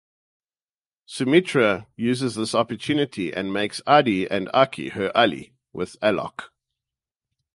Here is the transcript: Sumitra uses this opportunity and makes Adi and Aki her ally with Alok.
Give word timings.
Sumitra 1.05 1.85
uses 1.95 2.33
this 2.33 2.55
opportunity 2.55 3.31
and 3.31 3.53
makes 3.53 3.83
Adi 3.85 4.27
and 4.27 4.49
Aki 4.51 4.89
her 4.89 5.11
ally 5.13 5.51
with 5.73 5.95
Alok. 6.01 6.49